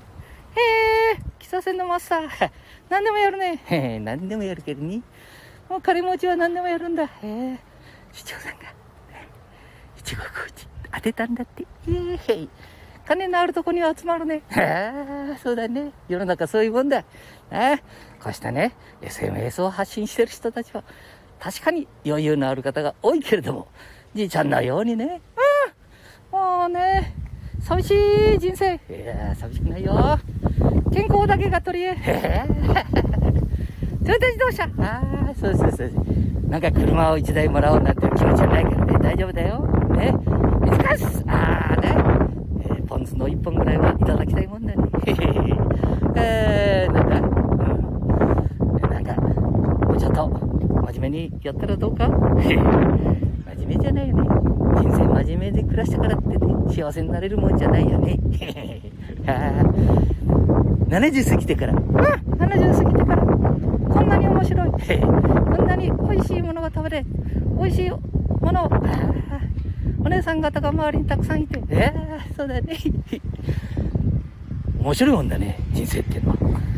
[0.55, 2.51] へえ、喫茶店のマスター、
[2.89, 3.61] 何でもやるね。
[3.65, 5.01] へえ、何でもやるけどね。
[5.69, 7.05] もう金持ちは何でもやるんだ。
[7.05, 7.59] へえ、
[8.11, 8.65] 市長さんが、
[9.97, 11.63] 一国口当てたんだって。
[11.63, 11.65] へ
[12.29, 12.47] え、
[13.05, 14.41] 金のあるとこには集まるね。
[14.55, 15.91] ああ、そうだね。
[16.07, 17.03] 世の中そういうもんだ。
[17.51, 17.77] あ
[18.21, 20.83] こうしたね、SNS を発信してる人たちは、
[21.39, 23.67] 確かに余裕のある方が多いけれども、
[24.15, 25.21] じいちゃんのようにね、
[26.31, 27.13] うん、もうね、
[27.65, 27.91] 寂し
[28.35, 28.75] い人生。
[28.75, 30.19] いや寂しくないよ。
[30.93, 31.95] 健康だけが取り柄。
[34.05, 34.69] トヨタ自動車。
[34.77, 35.01] あ
[35.31, 35.91] あ、そうそうそう。
[36.47, 39.59] なんか車を1台もらおうなんて気持ちはないからね、大丈夫だよ。
[39.95, 40.13] ね。
[40.61, 41.89] 見つかすああね。
[42.61, 44.83] えー、ポン酢の1本ぐらいはいただきたいもんだね。
[46.15, 48.91] えー、なんか、うん。
[48.91, 49.13] なんか、
[49.87, 52.45] もうちょっと、真面目にやったらどうか真
[53.65, 54.29] 面目じゃないよね。
[54.81, 58.19] 人生真面目で暮らしたからってね、幸せになれるもんじゃないよね。
[60.87, 64.69] 70過ぎてから、うん、70過ぎてから、こんなに面白い。
[64.69, 64.77] こ
[65.63, 67.05] んなに美味しいものが食べれ、
[67.59, 67.99] 美味しいも
[68.51, 68.71] のを、
[70.05, 72.77] お姉さん方が周りにたくさんいて、えー、そうだね。
[74.79, 76.37] 面白いもんだね、人生っていうのは。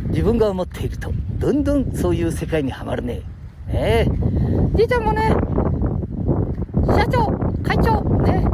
[0.10, 3.20] 自分が思っていると、どんどんそういう世界にはまるね。
[3.70, 4.12] ええ
[4.78, 5.24] じいちゃんもね、
[6.88, 7.26] 社長、
[7.64, 8.48] 会長、ね、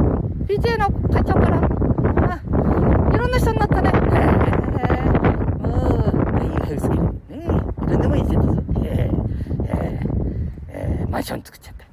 [0.48, 1.62] PTA の会長から、あ
[3.14, 3.92] いろんな人になったね。
[3.94, 5.12] えー、
[5.60, 5.68] も
[6.40, 6.96] う、いいハウスね、
[7.38, 7.46] い
[7.92, 8.60] ろんなもんいっちゃったぞ。
[8.76, 8.82] えー、
[9.68, 10.08] えー、
[10.68, 11.86] えー、マンション作っちゃった。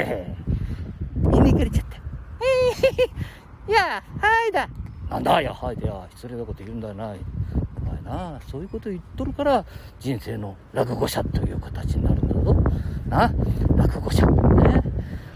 [0.00, 1.96] えー、みんな行かれちゃった。
[1.96, 4.68] えー、いや、はいだ。
[5.42, 6.06] なんだよ、はいだよ。
[6.14, 7.06] 失礼なこと言うんだな。
[7.06, 9.64] お前な、そういうこと言っとるから、
[9.98, 12.54] 人生の落語者という形になるんだぞ。
[13.08, 13.32] な、
[13.76, 14.26] 落語者。
[14.26, 14.82] ね。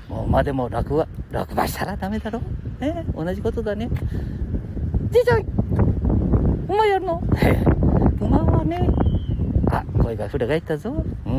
[0.09, 2.40] もう馬でも落馬、落馬したらダメだろ。
[2.81, 3.05] ね。
[3.14, 3.88] 同じことだね。
[5.11, 5.45] じいちゃん、
[6.69, 7.23] 馬やるの？
[8.21, 8.88] 馬はね、
[9.71, 11.05] あ、声が裏返ったぞ。
[11.27, 11.33] うん。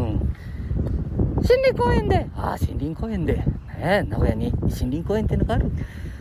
[1.38, 3.44] 森林公園で、ああ、森林公園で、
[3.78, 5.72] ね、名古屋に森林公園ってのがある。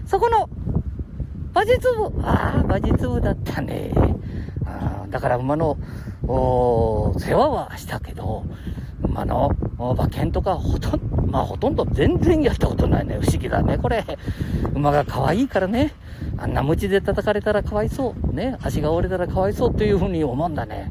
[0.06, 0.48] そこの
[1.54, 2.12] 馬術部。
[2.22, 3.92] ああ、馬術部だったね。
[4.66, 5.78] あだから馬の、
[6.26, 8.44] 世話はしたけど、
[9.02, 13.18] 馬の馬券とかほとんど、まあほとんど全然やったことないね。
[13.20, 14.04] 不思議だね、これ。
[14.74, 15.92] 馬が可愛いからね。
[16.38, 18.34] あんな鞭で叩かれたらかわいそう。
[18.34, 18.56] ね。
[18.60, 20.90] 足が折れたらかわいそうっていうふうに思うんだね。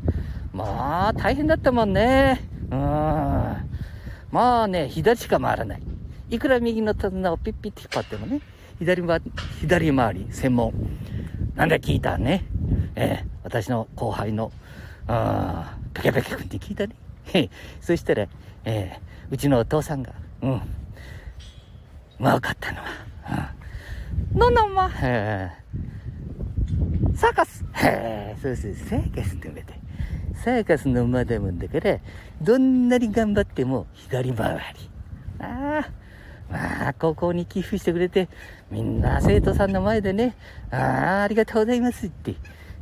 [0.54, 2.39] まあ、大変だったもんね。
[2.71, 2.80] うん。
[4.32, 5.82] まあね、左しか回らない。
[6.30, 8.39] いくら右の手綱をピッピッて引っ張ってもね。
[8.84, 10.74] 左回り、左回り専門。
[11.56, 12.43] なんで聞いたね？
[12.96, 14.52] えー、私の後輩の、
[15.08, 17.50] あペケペケ君って聞いたね。
[17.80, 18.28] そしたら、
[18.65, 20.62] えー、うちのお父さんが、うん、
[22.19, 23.54] まあかったのは、
[24.34, 25.50] うん、ののま、え。
[27.13, 29.74] ー、サーカス、へえ、そうそう、サーカスって言われて、
[30.36, 32.00] サーカスの馬だもんだから、
[32.41, 34.89] どんなに頑張っても左回り。
[35.39, 35.89] ああ、
[36.50, 38.30] まあ、高校に寄付してくれて、
[38.70, 40.36] みんな生徒さんの前でね、
[40.72, 42.36] ああ、ありがとうございますって、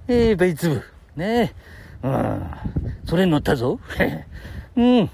[0.07, 0.83] えー、ベイツ部、
[1.15, 1.53] ね
[2.03, 2.43] えうん、
[3.05, 3.79] それに乗ったぞ。
[4.75, 5.09] うん。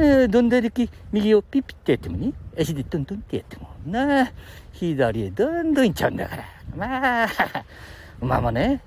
[0.00, 4.30] えー、どんだけ右をピッピッってやってもね、足でトントンってやっても、な
[4.72, 6.44] 左へどんどん行っちゃうんだから。
[6.76, 7.28] まあ、
[8.22, 8.80] 馬もね、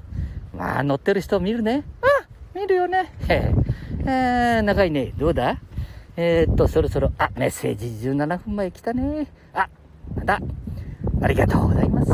[0.56, 1.84] まあ乗ってる人を見るね。
[2.56, 3.12] うん、見るよね。
[3.28, 3.54] へ
[4.06, 5.12] えー、長いね。
[5.17, 5.58] どうだ？
[6.17, 9.28] えー、っと、そろそろ、あ、メッセージ17分前来たね。
[9.54, 9.69] あ、
[10.15, 10.39] なんだ？
[11.21, 12.12] ありがとうございます。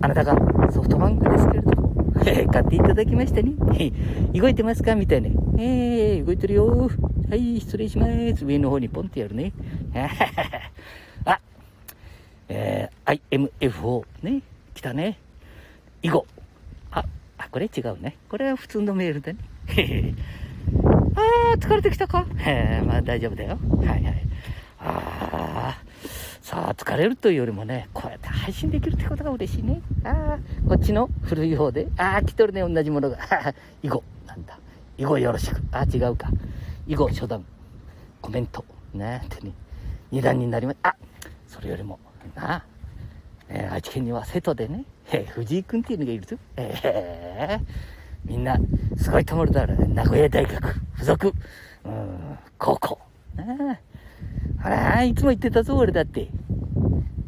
[0.00, 0.34] あなたが
[0.72, 2.12] ソフトバンクですけれども、
[2.52, 3.52] 買っていただきましたね。
[4.34, 4.94] 動いてますか？
[4.96, 5.28] みたいな。
[5.58, 6.90] えー、動いてるよ。
[7.28, 8.44] はい、失礼します。
[8.44, 9.52] 上の方にポンってやるね。
[11.24, 11.40] あ、
[12.48, 14.42] えー、IMFO ね。
[14.74, 15.18] 来たね。
[16.02, 16.26] 以後。
[16.90, 17.04] あ、
[17.38, 18.16] あ、これ違うね。
[18.28, 19.38] これは普通のメールだね。
[21.16, 22.26] あー、疲れてきたか？
[22.38, 23.58] へまあ大丈夫だよ。
[23.78, 24.22] はいはい。
[24.78, 26.08] あー、
[26.42, 29.80] さあ疲れるというよりもね、こうやって配信できるってことが嬉しいね。
[30.04, 33.18] あー、こっちの古い方で、あー、来とるね、同じものが。
[33.82, 34.58] 以後、なんだ。
[34.98, 35.60] 以後よろしく。
[35.72, 36.28] あー、違うか。
[36.86, 37.44] 以後、初段、
[38.20, 39.52] コメント、ね、ってね、
[40.10, 40.94] 二段になりま、あ、
[41.48, 41.98] それよりも、
[42.34, 42.64] なあ、
[43.48, 46.36] えー、愛知県には瀬戸でね、えー、藤井君っていうのがいるぞ。
[46.56, 47.66] えー、
[48.26, 48.58] みんな、
[48.96, 50.54] すごいところだら、名古屋大学
[50.98, 51.32] 附属、
[51.84, 52.98] うん、高校。
[53.36, 53.80] ね、
[54.62, 56.28] ほら、いつも言ってたぞ、俺だって。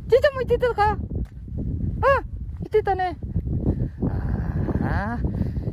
[0.08, 0.92] じいちゃんも言ってたか？
[0.92, 3.16] あ言ってたね。
[4.82, 5.20] ああ、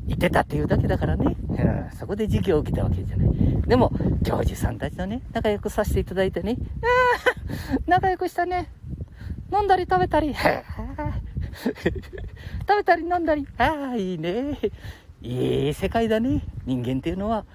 [0.06, 1.36] 言ってたっていうだけだからね。
[1.50, 3.30] うん、そこで授業を受けたわけじゃない。
[3.66, 3.92] でも、
[4.24, 6.58] 教授さんたちとね、仲良くさせていただいてね。
[6.82, 6.86] あ
[7.76, 8.70] あ、仲良くしたね。
[9.52, 10.36] 飲んだり食べたり。
[10.36, 10.44] 食
[12.78, 13.48] べたり飲んだり。
[13.58, 14.58] ああ、いいね。
[15.26, 16.44] いい世界だね。
[16.66, 17.46] 人間っていうのは、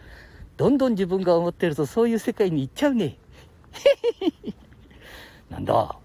[0.57, 3.17] どんどん自分が思ってるとそういう世界に行っちゃうね。
[5.49, 5.97] なんだ。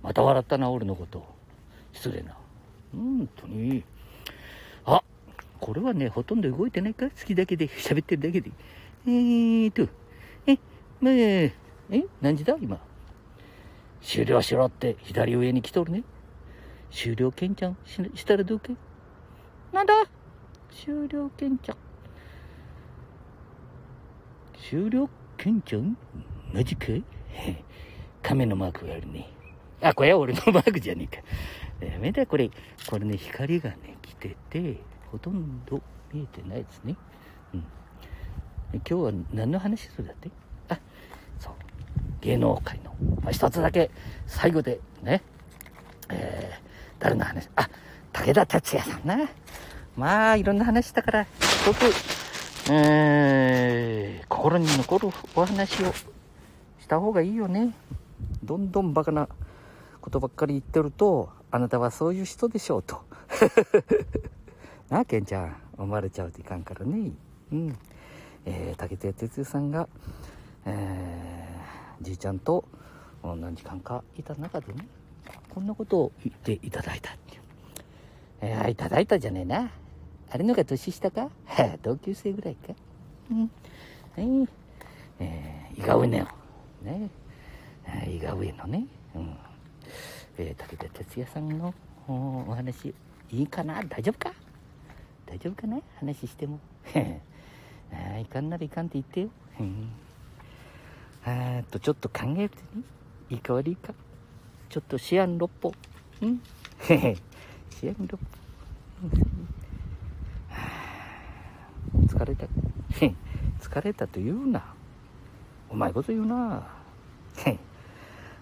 [0.00, 1.24] また笑ったな、俺のこと。
[1.92, 2.36] 失礼な。
[2.92, 3.82] 本当に。
[4.86, 5.02] あ、
[5.58, 8.52] これはね、ほとんど動いてないか好きだけで、喋ってるだけで。
[9.06, 9.88] えーと、
[10.46, 10.56] え、
[11.00, 11.52] まあ、え、
[12.20, 12.56] 何時だ？
[12.60, 12.80] 今。
[14.02, 16.04] 終了しろって左上に来とるね。
[16.92, 18.74] 終了けんちゃんししたらどうけ？
[19.72, 19.94] なんだ？
[20.70, 21.76] 終了けんちゃん。
[24.70, 25.96] 終了けんちゃん
[26.52, 26.86] マジか
[28.22, 29.28] 亀のマークがあるね。
[29.82, 31.22] あ、これは俺のマークじゃねえか。
[31.92, 32.50] やめだ、これ。
[32.88, 34.78] これね、光がね、来てて、
[35.10, 35.80] ほとんど
[36.12, 36.96] 見えてないですね。
[37.54, 37.60] うん。
[38.72, 40.30] 今日は何の話するだって？
[40.68, 40.78] あ、
[41.38, 41.54] そう。
[42.20, 43.90] 芸能界の、まあ、一つだけ
[44.26, 45.22] 最後でね、
[46.10, 47.48] えー、誰の話？
[47.56, 47.68] あ、
[48.12, 49.16] 武田鉄矢さんな。
[50.00, 51.80] まあ、いろんな話したから、すごく、
[52.72, 57.74] えー、心に残るお話をした方がいいよね。
[58.42, 59.28] どんどんバカな
[60.00, 63.02] ことばっかり言ってると、あなたはそういう人でしょうと。
[64.88, 67.10] なあ、ケンちゃん、思われちゃうといかんからね。
[67.52, 67.76] うん。
[68.46, 69.86] えー、武田鉄矢さんが、
[70.64, 72.64] えー、じいちゃんと
[73.22, 74.86] 何時間かいた中でね、
[75.54, 77.42] こんなことを言っていただいたっていう。
[78.40, 79.70] えー、いただいたじゃねえな。
[80.32, 81.28] あれのが年下か？
[81.82, 82.72] 同級生ぐらいか？
[83.30, 83.50] うん。
[84.16, 84.48] はい。
[85.18, 86.28] えー、伊賀上の、
[86.82, 87.10] ね。
[88.08, 88.86] 伊賀上のね。
[89.14, 89.36] うん。
[90.38, 91.74] えー、武田鉄矢さんの
[92.06, 92.94] お話、
[93.30, 93.82] いいかな？
[93.84, 94.32] 大丈夫か？
[95.26, 96.60] 大丈夫かな話しても。
[97.92, 99.30] あいかんならいかんって言ってよ。
[101.24, 102.82] あと、ちょっと考えてね。
[103.30, 103.92] いいか悪いか。
[104.68, 105.72] ちょっと思案六歩。
[106.22, 106.40] うん
[106.88, 108.18] 思案六
[109.02, 109.29] 歩。
[112.20, 112.46] 疲れた。
[113.60, 114.62] 疲れたと言うな。
[115.72, 116.66] うまいこと言うな。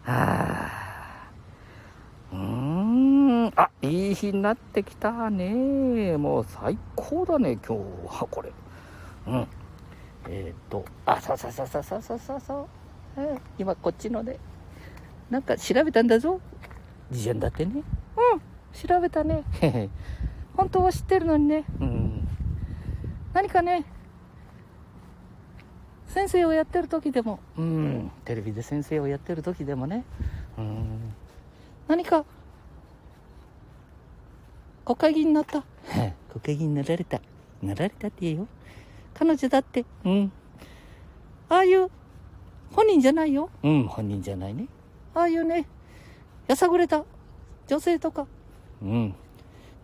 [0.04, 1.30] あ。
[2.32, 3.46] うん。
[3.54, 6.16] あ、いい日になってきたね。
[6.16, 8.52] もう最高だね、今日はこれ。
[9.28, 9.46] うん。
[10.28, 12.66] えっ、ー、と、あ、そうそうそうそうそうそうそう。
[13.16, 14.40] えー、今こっちので、
[15.30, 16.40] なんか調べたんだぞ。
[17.12, 17.74] 事前だってね。
[17.74, 17.82] うん。
[18.88, 19.44] 調べたね。
[20.56, 21.64] 本当は知ってるのにね。
[21.80, 22.07] うん。
[23.38, 23.84] 何かね、
[26.08, 30.04] 先生をやってる時でも、うん、テレビで先生をやってる時でもね、
[30.58, 31.14] うん、
[31.86, 32.24] 何か、
[34.84, 35.62] 国会議員になった。
[36.32, 37.20] 国会議員になられた。
[37.62, 38.48] なられたって言えよ。
[39.14, 40.32] 彼女だって、うん。
[41.48, 41.88] ああいう、
[42.72, 43.50] 本人じゃないよ。
[43.62, 44.66] うん、本人じゃないね。
[45.14, 45.68] ああいうね、
[46.48, 47.04] やさぐれた
[47.68, 48.26] 女性とか、
[48.82, 49.14] うん。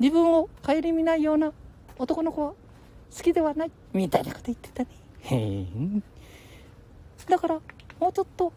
[0.00, 1.52] 自分を顧みないような
[2.00, 2.54] 男の子は
[3.16, 3.70] 好きではない。
[3.92, 4.88] みたいなこと言ってたね。
[5.22, 5.66] へえ。
[7.28, 7.60] だから、
[8.00, 8.52] もうちょっと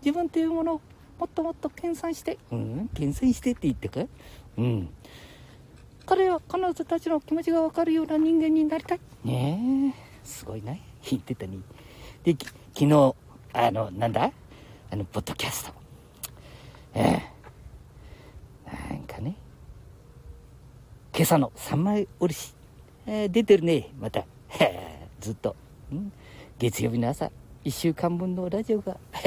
[0.00, 0.80] 自分っていうものを
[1.18, 4.00] もっともっと研鑽して、うん、研鑽してって言ってか
[4.56, 4.88] うん。
[6.06, 9.00] 彼は彼女たちの気持ちがわかるような人間になりたい。
[9.24, 10.82] ねえ、すごいね。
[11.10, 11.58] 言ってたね。
[12.22, 12.36] で、
[12.74, 13.14] 昨日、
[13.52, 14.30] あの、なんだ？
[14.90, 15.72] あの、ポッドキャスト。
[16.94, 17.36] ええ。
[18.90, 19.36] なんかね、
[21.14, 22.54] 今朝の三枚おろし、
[23.06, 24.24] えー、出てるね、また。
[25.20, 25.54] ずっと。
[25.92, 26.12] うん、
[26.58, 27.30] 月曜日の朝、
[27.64, 28.96] 1週間分のラジオが、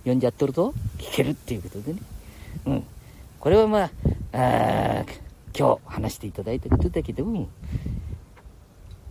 [0.00, 2.00] 読んじゃっとると聞けるっていうことでね。
[2.66, 2.84] うん。
[3.40, 3.90] これはまあ、
[4.32, 5.04] あ
[5.58, 7.48] 今日話していただいたことだけども、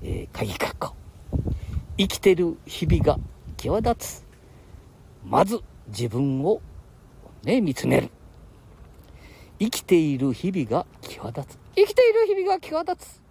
[0.03, 0.93] えー、鍵括弧。
[1.97, 3.17] 生きてる日々が
[3.57, 4.25] 際立つ。
[5.25, 6.61] まず自分を
[7.43, 8.11] ね、見つめる。
[9.59, 11.59] 生きている日々が際立つ。
[11.75, 13.26] 生きている日々が際立つ。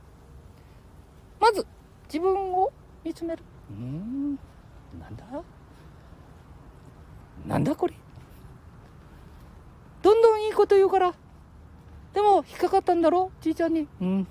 [1.41, 1.67] まず
[2.07, 2.73] 自分を
[3.05, 3.43] 見つめる。
[3.71, 4.39] うん。
[5.01, 5.25] なんだ？
[7.47, 7.95] なんだこれ？
[10.03, 11.15] どんどんいいこと言うから。
[12.15, 13.31] でも、引っかかったんだろ？
[13.41, 13.87] じいちゃんに。
[14.01, 14.27] うん。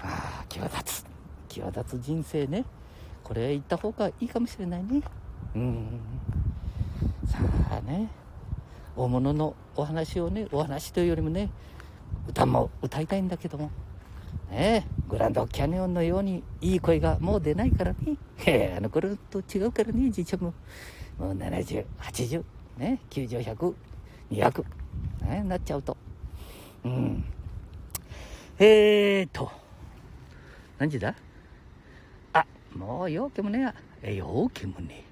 [0.00, 1.06] ああ、際立つ。
[1.48, 2.64] 際立つ人生ね。
[3.24, 5.02] これ言った方がいいかもしれないね。
[5.54, 6.00] うん。
[7.26, 7.38] さ
[7.70, 8.10] あね。
[8.94, 11.48] 大物のお話をね、お話というよりもね、
[12.28, 13.70] 歌も歌いたいんだけども、
[14.52, 18.76] ねグランドキャニオンのようにいい声がもう出ないからね。
[18.76, 20.54] あの頃と違うからね、じいちゃんも。
[21.18, 22.44] もう70、80、
[22.78, 23.74] ね、90、100、
[24.30, 24.64] 200、
[25.22, 25.96] ね、なっちゃうと。
[26.84, 27.24] うん。
[28.58, 29.50] えーと、
[30.78, 31.14] 何時だ？
[32.32, 35.04] あ、もうようけもねえ、ようけもね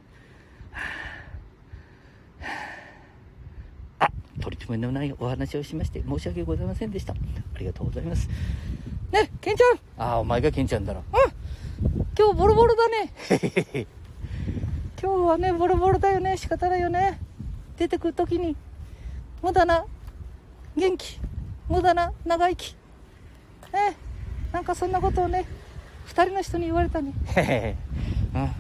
[3.99, 7.13] あ、取り留めのないお話をしまして申し訳ございませんでした。
[7.13, 8.29] ありがとうございます。
[9.13, 11.03] ね、ケンちゃんあ、お前がケンちゃんだろ。
[11.13, 11.41] うん。
[12.17, 13.13] 今日ボロボロだね。
[15.03, 16.37] 今日はね、ボロボロだよね。
[16.37, 17.19] 仕方ないよね。
[17.77, 18.57] 出てくるときに、
[19.43, 19.85] 無駄な
[20.77, 21.21] 元気、
[21.69, 22.77] 無駄な長生き。
[23.73, 23.97] ね、
[24.53, 25.45] なんかそんなことをね、
[26.05, 27.13] 二人の人に言われたね。
[28.35, 28.51] うん、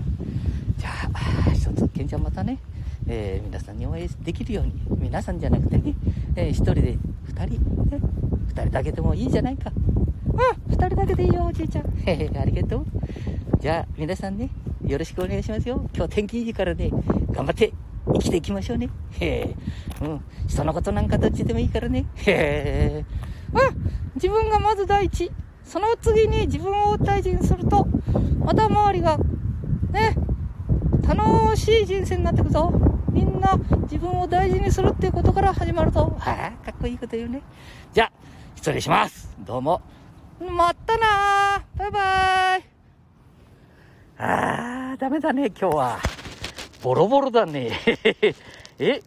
[0.78, 2.58] じゃあ、一つ、ケンちゃんまたね、
[3.06, 5.94] えー、皆さんに応援できるように、皆さんじゃなくてね、
[6.34, 7.60] えー、一人で二人、
[7.90, 8.00] ね、
[8.48, 9.70] 二人だけでもいいじゃないか。
[10.40, 11.84] うん、二人だけでいいよ、おじいちゃん。
[12.06, 12.86] へへ、ありがとう。
[13.60, 14.50] じゃあ、皆さんね、
[14.86, 15.84] よろしくお願いしますよ。
[15.94, 16.90] 今日天気いいからね、
[17.32, 17.72] 頑張って
[18.06, 18.88] 生きていきましょうね。
[19.20, 19.54] へ
[20.00, 20.04] え。
[20.04, 20.20] うん。
[20.46, 22.06] 人のことなんかどっちでもいいからね。
[22.16, 23.04] へえ。
[23.52, 23.90] うん。
[24.14, 25.30] 自分がまず第一。
[25.62, 27.86] その次に自分を大事にすると、
[28.38, 29.18] また周りが、
[29.92, 30.16] ね、
[31.06, 32.72] 楽しい人生になっていくぞ。
[33.12, 36.16] みんな自分を大事にするっていうことから始まるぞ。
[36.18, 37.42] はあ、かっこいいこと言うね。
[37.92, 38.12] じゃあ、
[38.56, 39.30] 失礼します。
[39.46, 39.82] どうも。
[40.40, 42.64] またなバイバイ。
[44.16, 45.98] あー、ダメだね、今日は。
[46.82, 47.72] ボロボロだね。
[48.78, 49.02] え？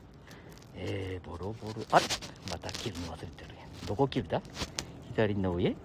[0.76, 1.74] えー、ボロボロ。
[1.91, 2.06] あれ
[2.52, 3.50] また切るの忘れてる
[3.88, 4.41] どこ切るだ？
[5.15, 5.76] 左の上？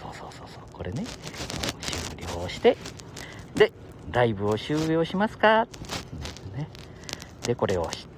[0.00, 0.62] そうそうそうそう。
[0.72, 1.04] これね。
[1.80, 2.76] 終了して。
[3.54, 3.72] で、
[4.10, 5.66] ライブを終了しますか？
[6.56, 6.68] ね。
[7.42, 8.15] で、これを押して。